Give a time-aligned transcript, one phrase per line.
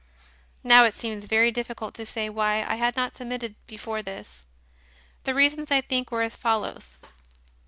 [0.63, 0.63] 5.
[0.63, 4.47] Now it seems very difficult to say why I had not submitted before this.
[5.25, 6.97] The reasons, I think, were as follows.